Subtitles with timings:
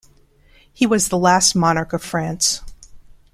[0.73, 2.63] He was the last monarch of France.